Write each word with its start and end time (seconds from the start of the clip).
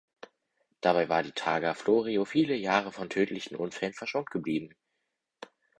Dabei 0.81 1.09
war 1.09 1.21
die 1.21 1.31
Targa 1.33 1.75
Florio 1.75 2.25
viele 2.25 2.55
Jahren 2.55 2.91
von 2.91 3.07
tödlichen 3.07 3.55
Unfällen 3.55 3.93
verschont 3.93 4.31
geblieben. 4.31 4.73